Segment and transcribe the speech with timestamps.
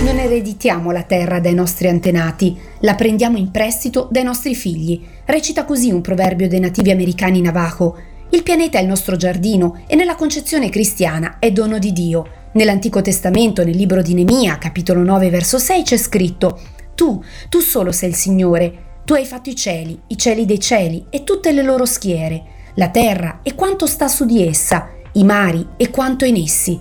[0.00, 5.04] Non ereditiamo la terra dai nostri antenati, la prendiamo in prestito dai nostri figli.
[5.24, 7.96] Recita così un proverbio dei nativi americani navajo.
[8.30, 12.26] Il pianeta è il nostro giardino e nella concezione cristiana è dono di Dio.
[12.52, 16.60] Nell'Antico Testamento, nel libro di Nemia, capitolo 9, verso 6, c'è scritto:
[16.94, 19.00] Tu, tu solo sei il Signore.
[19.04, 22.42] Tu hai fatto i cieli, i cieli dei cieli e tutte le loro schiere,
[22.74, 26.78] la terra e quanto sta su di essa, i mari e quanto in essi.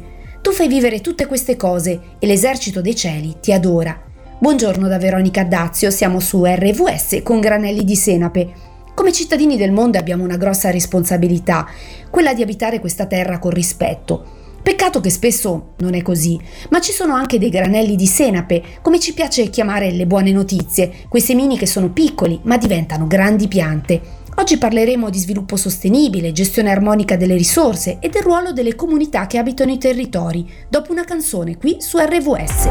[0.48, 4.02] Tu fai vivere tutte queste cose e l'esercito dei cieli ti adora.
[4.40, 8.54] Buongiorno da Veronica Dazio, siamo su RVS con granelli di senape.
[8.94, 11.68] Come cittadini del mondo abbiamo una grossa responsabilità,
[12.10, 14.24] quella di abitare questa terra con rispetto.
[14.64, 19.02] Peccato che spesso non è così, ma ci sono anche dei granelli di senape, come
[19.02, 24.17] ci piace chiamare le buone notizie, quei semini che sono piccoli ma diventano grandi piante.
[24.40, 29.40] Oggi parleremo di sviluppo sostenibile, gestione armonica delle risorse e del ruolo delle comunità che
[29.40, 32.70] abitano i territori, dopo una canzone qui su RVS.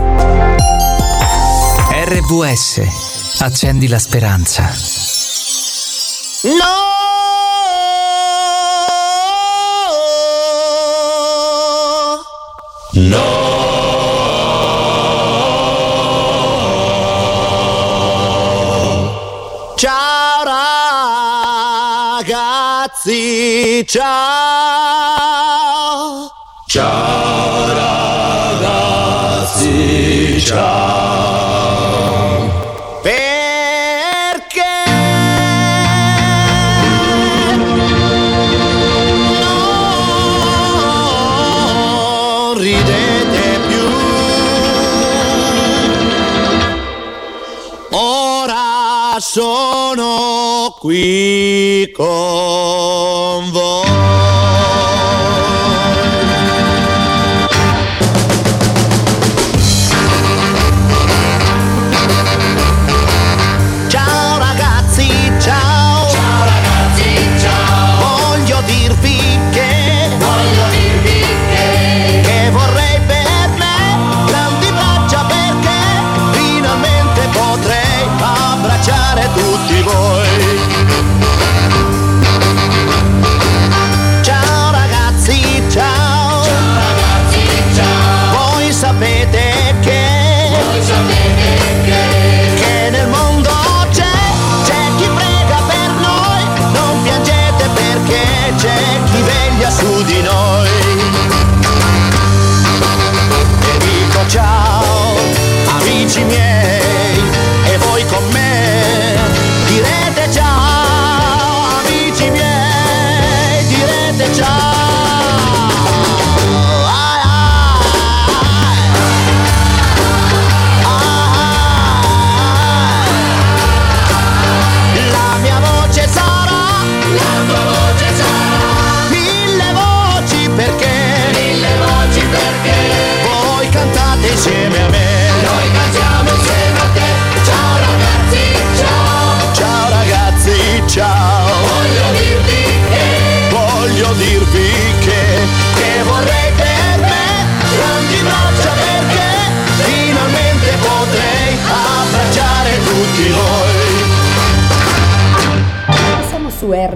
[2.05, 4.71] RVS, accendi la speranza.
[6.45, 6.85] No!
[13.09, 13.56] No!
[22.97, 24.07] Ragazzi, ciao!
[26.67, 27.73] Ciao
[29.39, 31.85] ragazzi, ciao!
[33.03, 34.63] Perché
[41.97, 43.89] non ridete più?
[47.91, 50.16] Ora sono
[50.87, 53.86] qui con voi.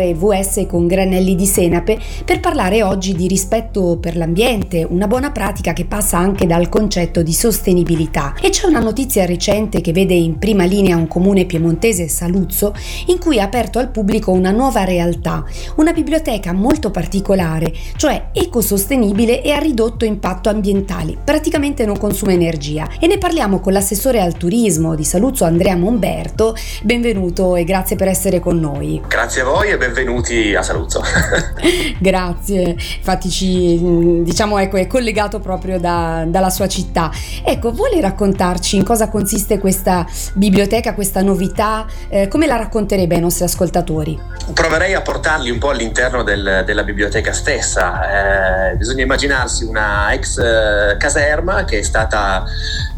[0.01, 5.31] Su RVS con granelli di senape per parlare oggi di rispetto per l'ambiente, una buona
[5.31, 8.35] pratica che passa anche dal concetto di sostenibilità.
[8.41, 12.75] E c'è una notizia recente che vede in prima linea un comune piemontese, Saluzzo,
[13.07, 15.45] in cui ha aperto al pubblico una nuova realtà,
[15.77, 22.89] una biblioteca molto particolare, cioè ecosostenibile e a ridotto impatto ambientale, praticamente non consuma energia.
[22.99, 26.55] E ne parliamo con l'assessore al turismo di Saluzzo, Andrea Monberto.
[26.83, 29.03] Benvenuto e grazie per essere con noi.
[29.07, 31.03] Grazie a voi e benvenuti a Saluzzo.
[31.99, 33.79] Grazie, infatti ci,
[34.23, 37.11] diciamo ecco, è collegato proprio da- dalla sua città.
[37.45, 41.87] Ecco, vuole raccontarci in cosa consiste questa biblioteca, questa novità?
[42.09, 44.19] Eh, come la racconterebbe ai nostri ascoltatori?
[44.55, 48.71] Proverei a portarli un po' all'interno del- della biblioteca stessa.
[48.73, 52.45] Eh, bisogna immaginarsi una ex eh, caserma che è stata,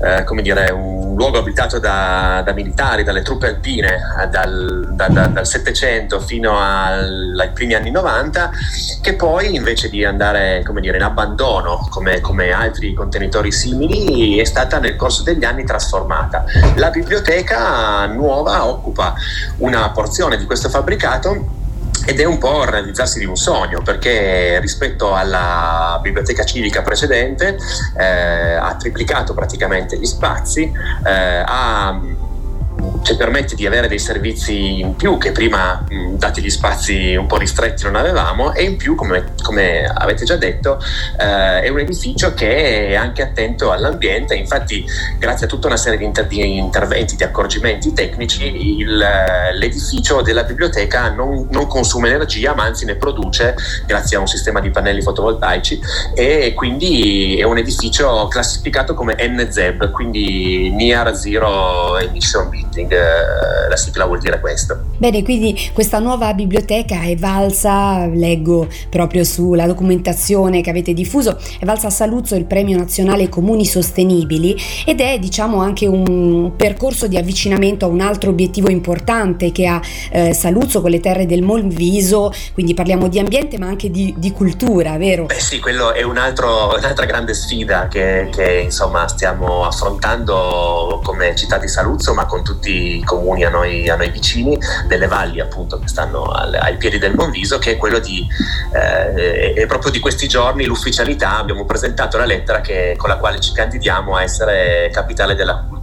[0.00, 5.08] eh, come dire, un luogo abitato da, da militari, dalle truppe alpine, eh, dal, da-
[5.08, 8.50] da- dal 700 fino al- ai primi anni 90,
[9.00, 14.78] che poi invece di andare, dire, in abbandono, come, come altri contenitori simili, è stata
[14.78, 16.44] nel corso degli anni trasformata.
[16.76, 19.14] La biblioteca nuova occupa
[19.58, 21.60] una porzione di questo fabbricato
[22.04, 27.56] ed è un po' il realizzarsi di un sogno perché rispetto alla biblioteca civica precedente
[27.96, 30.70] eh, ha triplicato praticamente gli spazi,
[31.04, 32.00] eh, ha
[33.02, 37.36] ci permette di avere dei servizi in più che prima, dati gli spazi un po'
[37.36, 40.78] ristretti, non avevamo e in più, come, come avete già detto,
[41.18, 44.34] eh, è un edificio che è anche attento all'ambiente.
[44.34, 44.84] Infatti,
[45.18, 49.04] grazie a tutta una serie di, inter- di interventi, di accorgimenti tecnici, il,
[49.54, 53.54] l'edificio della biblioteca non, non, consuma energia, ma anzi ne produce
[53.86, 55.80] grazie a un sistema di pannelli fotovoltaici
[56.14, 63.76] e quindi è un edificio classificato come NZEB, quindi Near Zero Emission Building eh, la
[63.76, 64.78] sigla vuol dire questo.
[64.98, 71.64] Bene, quindi questa nuova biblioteca è valsa, leggo proprio sulla documentazione che avete diffuso, è
[71.64, 77.16] valsa a Saluzzo il Premio Nazionale Comuni Sostenibili ed è diciamo anche un percorso di
[77.16, 79.80] avvicinamento a un altro obiettivo importante che ha
[80.10, 84.32] eh, Saluzzo con le terre del Molviso, quindi parliamo di ambiente ma anche di, di
[84.32, 85.26] cultura, vero?
[85.26, 91.34] Beh sì, quello è un altro, un'altra grande sfida che, che insomma stiamo affrontando come
[91.34, 92.61] città di Saluzzo ma con tutti
[93.04, 97.14] comuni a noi, a noi vicini, delle valli appunto che stanno al, ai piedi del
[97.14, 98.26] Monviso, che è quello di,
[98.72, 103.40] eh, è proprio di questi giorni l'ufficialità, abbiamo presentato la lettera che, con la quale
[103.40, 105.81] ci candidiamo a essere capitale della cultura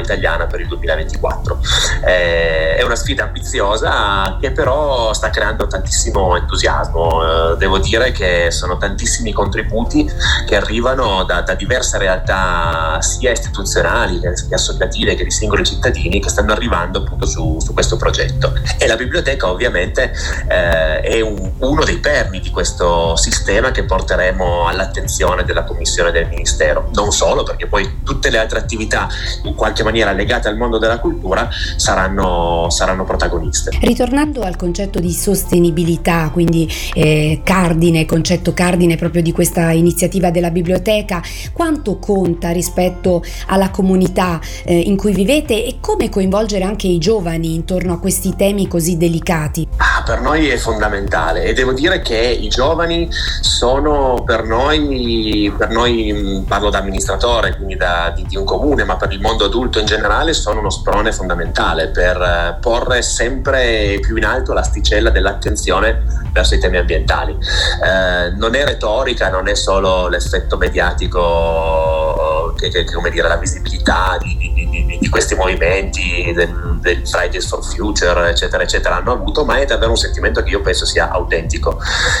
[0.00, 1.58] italiana per il 2024.
[2.04, 8.50] Eh, è una sfida ambiziosa che però sta creando tantissimo entusiasmo, eh, devo dire che
[8.50, 10.08] sono tantissimi contributi
[10.46, 16.28] che arrivano da, da diverse realtà sia istituzionali che associative che di singoli cittadini che
[16.28, 18.52] stanno arrivando appunto su, su questo progetto.
[18.78, 20.12] E la biblioteca ovviamente
[20.48, 26.28] eh, è un, uno dei perni di questo sistema che porteremo all'attenzione della Commissione del
[26.28, 26.88] Ministero.
[26.94, 29.08] Non solo, perché poi tutte le altre attività
[29.44, 33.70] in qualche maniera legate al mondo della cultura saranno, saranno protagoniste.
[33.80, 40.50] Ritornando al concetto di sostenibilità, quindi eh, cardine, concetto cardine proprio di questa iniziativa della
[40.50, 41.22] biblioteca,
[41.52, 47.54] quanto conta rispetto alla comunità eh, in cui vivete e come coinvolgere anche i giovani
[47.54, 49.66] intorno a questi temi così delicati?
[49.76, 53.08] Ah, per noi è fondamentale e devo dire che i giovani
[53.40, 58.96] sono per noi, per noi parlo da amministratore, quindi da, di, di, un comune, ma
[58.96, 64.16] per il mondo adulto in generale sono uno sprone fondamentale per eh, porre sempre più
[64.16, 66.02] in alto l'asticella dell'attenzione
[66.32, 67.32] verso i temi ambientali.
[67.32, 74.18] Eh, non è retorica, non è solo l'effetto mediatico che, che come dire, la visibilità
[74.20, 79.44] di, di, di, di questi movimenti del, del, Fridays for Future, eccetera, eccetera, hanno avuto,
[79.44, 81.78] ma è davvero un sentimento che io penso sia autentico.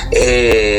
[0.08, 0.69] E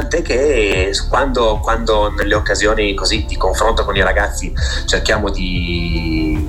[0.00, 4.52] tant'è che quando, quando nelle occasioni così di confronto con i ragazzi
[4.86, 6.48] cerchiamo di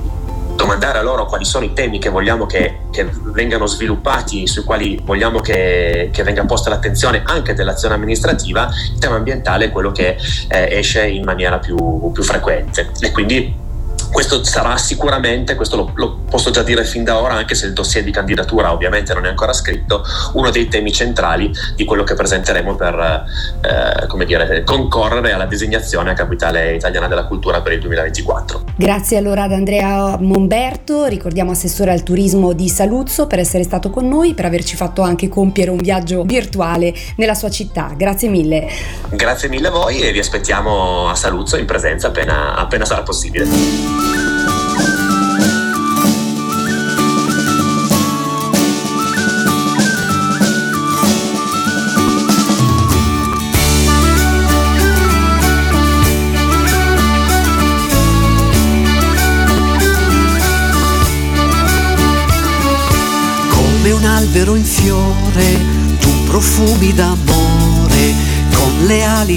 [0.54, 5.00] domandare a loro quali sono i temi che vogliamo che, che vengano sviluppati, sui quali
[5.02, 10.16] vogliamo che, che, venga posta l'attenzione anche dell'azione amministrativa, il tema ambientale è quello che
[10.48, 12.90] eh, esce in maniera più, più frequente.
[13.00, 13.61] E quindi
[14.12, 17.72] questo sarà sicuramente, questo lo, lo, posso già dire fin da ora, anche se il
[17.72, 20.04] dossier di candidatura ovviamente non è ancora scritto,
[20.34, 23.24] uno dei temi centrali di quello che presenteremo per
[23.62, 28.64] eh, come dire, concorrere alla designazione a capitale italiana della cultura per il 2024.
[28.76, 34.06] Grazie allora ad Andrea Momberto, ricordiamo assessore al turismo di Saluzzo per essere stato con
[34.06, 37.92] noi, per averci fatto anche compiere un viaggio virtuale nella sua città.
[37.96, 38.68] Grazie mille.
[39.08, 44.01] Grazie mille a voi e vi aspettiamo a Saluzzo in presenza appena, appena sarà possibile.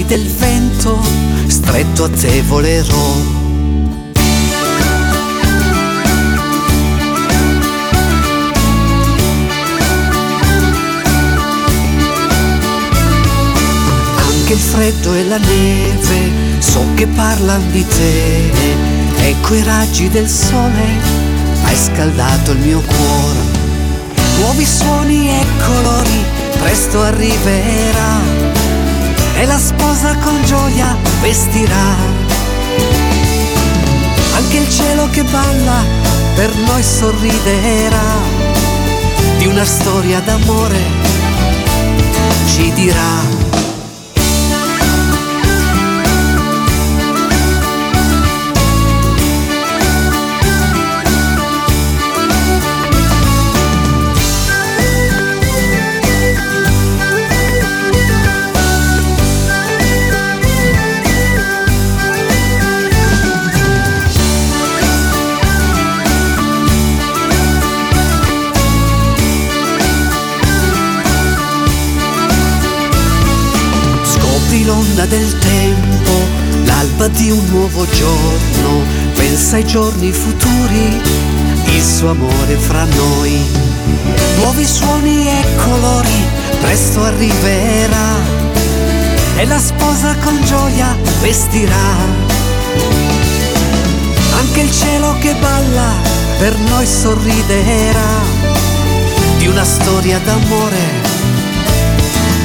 [0.06, 1.00] Del vento,
[1.48, 3.14] stretto a te volerò.
[14.16, 18.50] Anche il freddo e la neve so che parlano di te.
[19.18, 20.84] E quei raggi del sole
[21.64, 23.64] hai scaldato il mio cuore.
[24.38, 26.24] Nuovi suoni e colori
[26.58, 28.35] presto arriverà
[29.38, 31.94] e la sposa con gioia vestirà.
[34.34, 35.84] Anche il cielo che balla
[36.34, 38.44] per noi sorriderà.
[39.38, 40.80] Di una storia d'amore
[42.46, 43.45] ci dirà
[79.14, 81.00] pensa ai giorni futuri,
[81.66, 83.38] il suo amore fra noi.
[84.38, 86.24] Nuovi suoni e colori,
[86.60, 88.44] presto arriverà
[89.36, 91.94] e la sposa con gioia vestirà.
[94.38, 95.92] Anche il cielo che balla
[96.38, 98.20] per noi sorriderà,
[99.38, 101.14] di una storia d'amore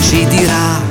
[0.01, 0.90] ci dirà.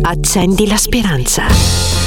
[0.00, 2.01] Accendi la speranza.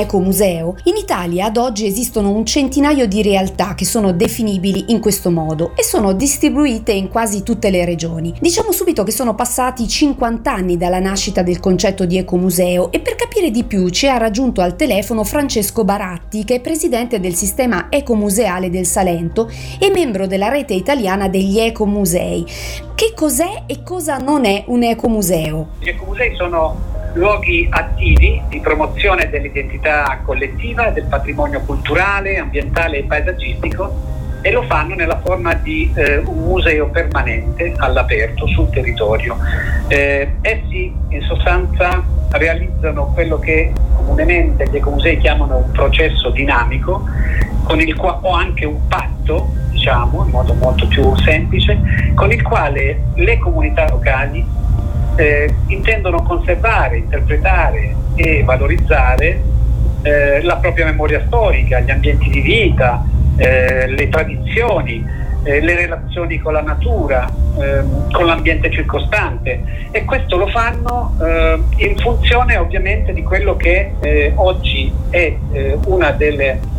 [0.00, 5.30] Ecomuseo, in Italia ad oggi esistono un centinaio di realtà che sono definibili in questo
[5.30, 8.34] modo e sono distribuite in quasi tutte le regioni.
[8.40, 13.14] Diciamo subito che sono passati 50 anni dalla nascita del concetto di ecomuseo e per
[13.14, 17.86] capire di più ci ha raggiunto al telefono Francesco Baratti che è presidente del sistema
[17.90, 22.44] ecomuseale del Salento e membro della rete italiana degli ecomusei.
[22.94, 25.68] Che cos'è e cosa non è un ecomuseo?
[25.80, 34.14] Gli ecomusei sono luoghi attivi di promozione dell'identità collettiva, del patrimonio culturale, ambientale e paesaggistico
[34.42, 39.36] e lo fanno nella forma di eh, un museo permanente all'aperto sul territorio.
[39.88, 47.02] Eh, essi in sostanza realizzano quello che comunemente gli ecomusei chiamano un processo dinamico
[47.96, 51.78] qua- o anche un patto, diciamo in modo molto più semplice,
[52.14, 54.44] con il quale le comunità locali
[55.16, 59.42] eh, intendono conservare, interpretare e valorizzare
[60.02, 63.04] eh, la propria memoria storica, gli ambienti di vita,
[63.36, 65.04] eh, le tradizioni,
[65.42, 69.88] eh, le relazioni con la natura, ehm, con l'ambiente circostante.
[69.90, 75.34] E questo lo fanno eh, in funzione ovviamente di quello che eh, oggi è
[75.86, 76.74] una delle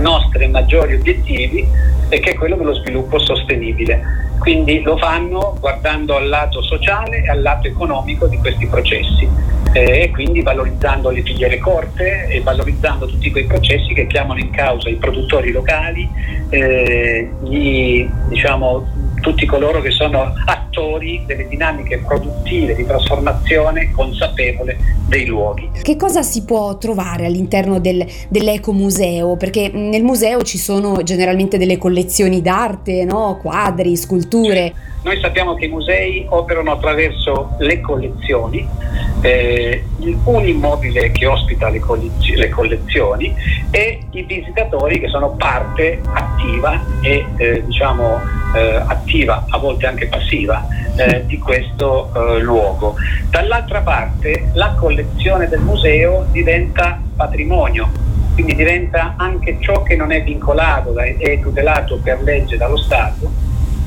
[0.00, 1.66] nostri maggiori obiettivi
[2.08, 4.22] e che è quello dello sviluppo sostenibile.
[4.38, 9.26] Quindi lo fanno guardando al lato sociale e al lato economico di questi processi
[9.72, 14.50] eh, e quindi valorizzando le filiere corte e valorizzando tutti quei processi che chiamano in
[14.50, 16.08] causa i produttori locali,
[16.50, 18.86] eh, gli, diciamo,
[19.24, 24.76] tutti coloro che sono attori delle dinamiche produttive di trasformazione consapevole
[25.08, 25.70] dei luoghi.
[25.80, 29.36] Che cosa si può trovare all'interno del, dell'ecomuseo?
[29.36, 33.38] Perché nel museo ci sono generalmente delle collezioni d'arte, no?
[33.40, 34.92] quadri, sculture.
[35.04, 38.66] Noi sappiamo che i musei operano attraverso le collezioni,
[39.20, 39.84] eh,
[40.24, 43.34] un immobile che ospita le, collezio- le, collezioni
[43.70, 48.18] e i visitatori che sono parte attiva e eh, diciamo
[48.54, 52.94] eh, attiva, a volte anche passiva, eh, di questo eh, luogo.
[53.28, 57.90] Dall'altra parte la collezione del museo diventa patrimonio,
[58.32, 63.43] quindi diventa anche ciò che non è vincolato e tutelato per legge dallo Stato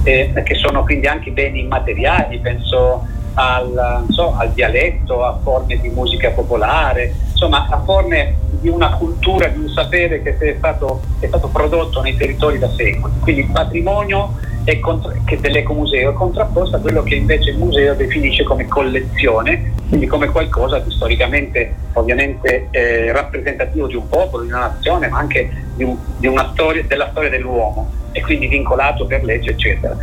[0.08, 5.90] eh, che sono quindi anche beni immateriali, penso al, so, al, dialetto, a forme di
[5.90, 11.28] musica popolare, insomma a forme di una cultura, di un sapere che è stato, è
[11.28, 13.14] stato prodotto nei territori da secoli.
[13.20, 14.34] Quindi il patrimonio
[14.80, 20.28] contra- dell'ecomuseo è contrapposto a quello che invece il museo definisce come collezione, quindi come
[20.28, 25.84] qualcosa di storicamente ovviamente eh, rappresentativo di un popolo, di una nazione, ma anche di,
[25.84, 29.96] un, di storia, della storia dell'uomo e quindi vincolato per legge, eccetera.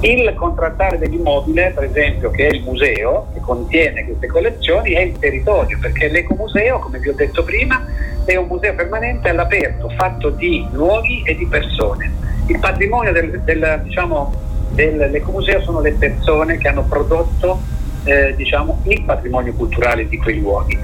[0.00, 5.18] Il contrattare dell'immobile, per esempio, che è il museo, che contiene queste collezioni, è il
[5.18, 7.86] territorio, perché l'ecomuseo, come vi ho detto prima,
[8.26, 12.23] è un museo permanente all'aperto, fatto di luoghi e di persone.
[12.46, 14.32] Il patrimonio del, del, diciamo,
[14.70, 17.60] dell'ecomuseo sono le persone che hanno prodotto
[18.04, 20.78] eh, diciamo, il patrimonio culturale di quei luoghi.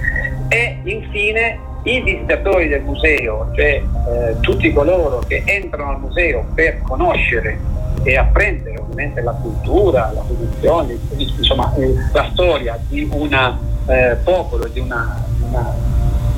[0.49, 6.81] E infine i visitatori del museo, cioè eh, tutti coloro che entrano al museo per
[6.83, 7.59] conoscere
[8.03, 13.33] e apprendere ovviamente la cultura, la produzione, insomma eh, la storia di un
[13.87, 15.75] eh, popolo, di una, una,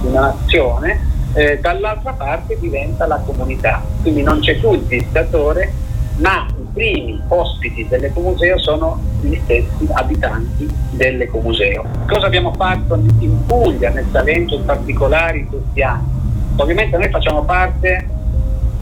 [0.01, 3.83] di una nazione, eh, dall'altra parte diventa la comunità.
[4.01, 5.73] Quindi non c'è più il visitatore,
[6.17, 11.85] ma i primi ospiti dell'ecomuseo sono gli stessi abitanti dell'ecomuseo.
[12.07, 16.21] Cosa abbiamo fatto in Puglia, nel Salento in particolare in questi anni?
[16.57, 18.07] Ovviamente noi facciamo parte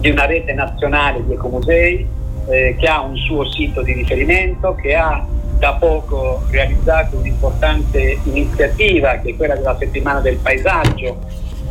[0.01, 2.07] di una rete nazionale di ecomusei
[2.49, 5.25] eh, che ha un suo sito di riferimento, che ha
[5.59, 11.19] da poco realizzato un'importante iniziativa che è quella della settimana del paesaggio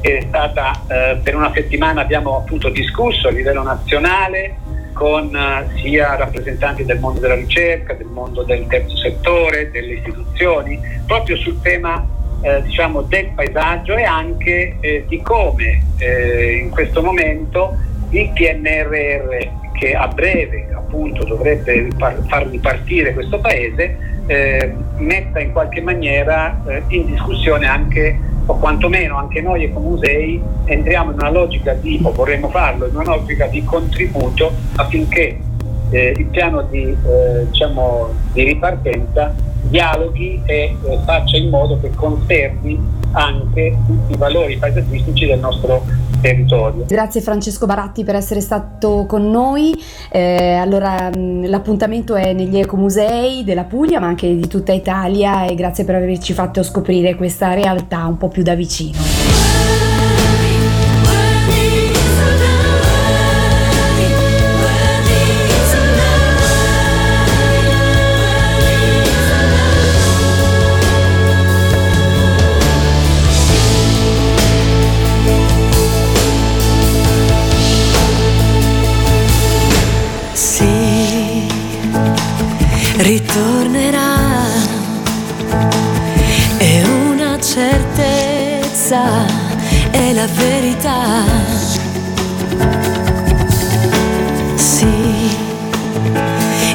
[0.02, 4.56] è stata eh, per una settimana abbiamo appunto discusso a livello nazionale
[4.94, 10.78] con uh, sia rappresentanti del mondo della ricerca, del mondo del terzo settore, delle istituzioni,
[11.06, 12.06] proprio sul tema
[12.42, 17.78] eh, diciamo, del paesaggio e anche eh, di come eh, in questo momento
[18.10, 25.52] il PNRR che a breve appunto dovrebbe par- far ripartire questo paese eh, metta in
[25.52, 28.18] qualche maniera eh, in discussione anche
[28.50, 32.96] o quantomeno anche noi come musei entriamo in una logica di, o vorremmo farlo, in
[32.96, 35.38] una logica di contributo affinché
[35.92, 41.92] eh, il piano di, eh, diciamo, di, ripartenza dialoghi e eh, faccia in modo che
[41.94, 42.80] conservi
[43.12, 45.84] anche tutti i valori paesaggistici del nostro
[46.22, 46.86] territorio.
[46.86, 49.74] Grazie Francesco Baratti per essere stato con noi.
[50.12, 55.56] Eh, allora mh, l'appuntamento è negli ecomusei della Puglia ma anche di tutta Italia e
[55.56, 59.19] grazie per averci fatto scoprire questa realtà un po' più da vicino.
[83.10, 84.18] Ritornerà.
[86.58, 89.26] È una certezza,
[89.90, 91.24] è la verità.
[94.54, 95.28] Sì,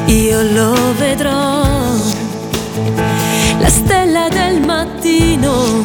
[0.06, 1.62] io lo vedrò,
[3.60, 5.84] la stella del mattino,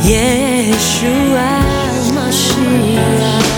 [0.00, 1.58] Yeshua
[2.14, 3.49] Mashiach.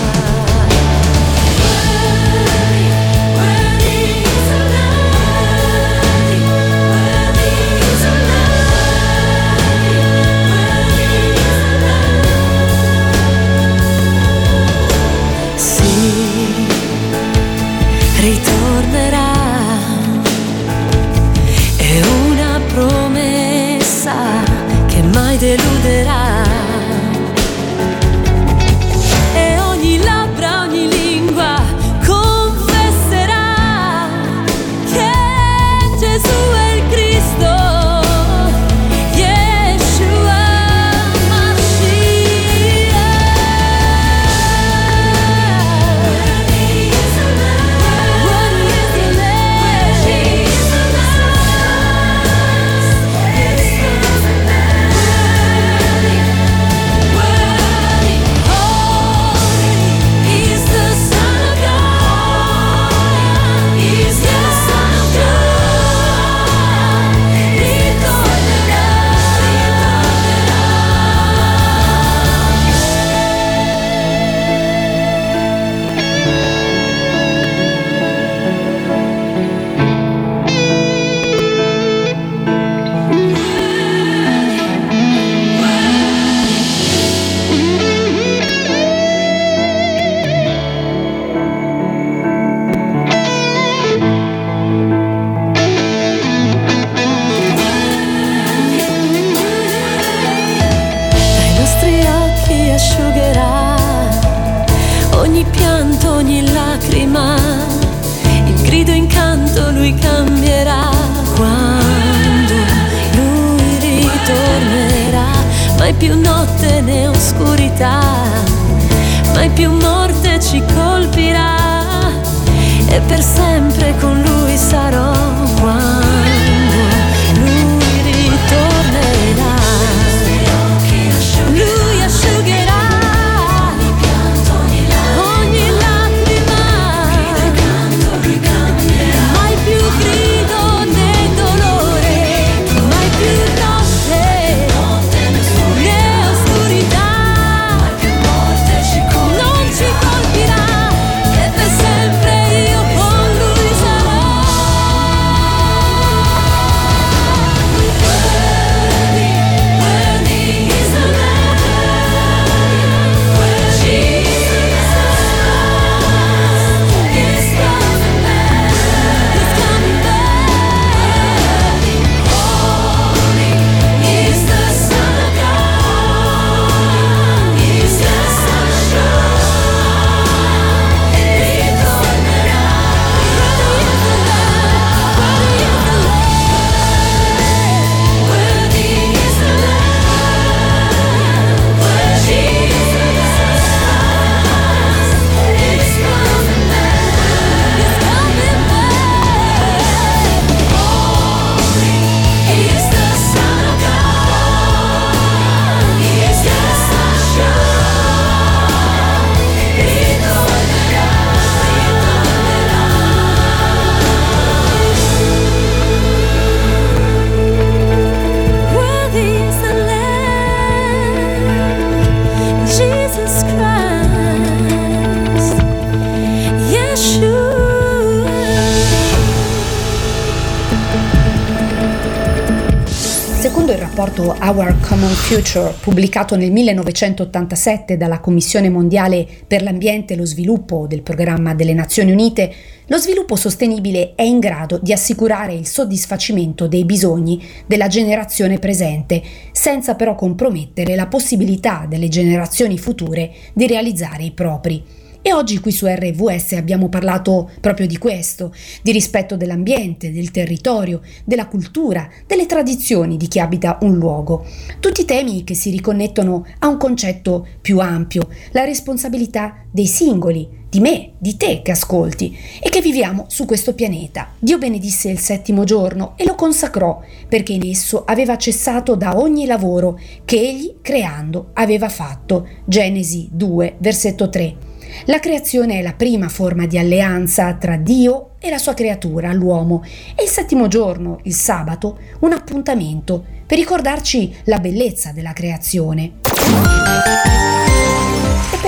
[233.94, 240.87] Rapporto Our Common Future, pubblicato nel 1987 dalla Commissione Mondiale per l'Ambiente e lo Sviluppo
[240.88, 242.55] del Programma delle Nazioni Unite,
[242.87, 249.22] lo sviluppo sostenibile è in grado di assicurare il soddisfacimento dei bisogni della generazione presente,
[249.52, 255.02] senza però compromettere la possibilità delle generazioni future di realizzare i propri.
[255.24, 261.00] E oggi qui su RVS abbiamo parlato proprio di questo, di rispetto dell'ambiente, del territorio,
[261.24, 264.44] della cultura, delle tradizioni di chi abita un luogo.
[264.80, 270.80] Tutti temi che si riconnettono a un concetto più ampio, la responsabilità dei singoli di
[270.80, 274.32] me, di te che ascolti e che viviamo su questo pianeta.
[274.40, 279.46] Dio benedisse il settimo giorno e lo consacrò perché in esso aveva cessato da ogni
[279.46, 282.48] lavoro che egli creando aveva fatto.
[282.64, 284.71] Genesi 2, versetto 3.
[285.07, 289.85] La creazione è la prima forma di alleanza tra Dio e la sua creatura, l'uomo,
[290.14, 296.12] e il settimo giorno, il sabato, un appuntamento per ricordarci la bellezza della creazione.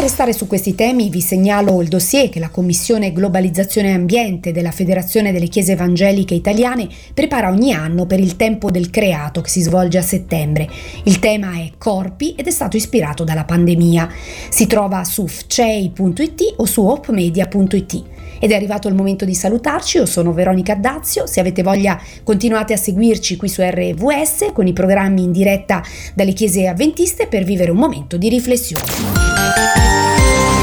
[0.04, 4.70] Restare su questi temi vi segnalo il dossier che la Commissione Globalizzazione e Ambiente della
[4.70, 9.62] Federazione delle Chiese Evangeliche Italiane prepara ogni anno per il Tempo del Creato che si
[9.62, 10.68] svolge a settembre.
[11.04, 14.10] Il tema è Corpi ed è stato ispirato dalla pandemia.
[14.50, 18.02] Si trova su fcei.it o su hopemedia.it.
[18.40, 22.74] Ed è arrivato il momento di salutarci, io sono Veronica Dazio, se avete voglia continuate
[22.74, 27.70] a seguirci qui su RVS con i programmi in diretta dalle chiese avventiste per vivere
[27.70, 29.93] un momento di riflessione.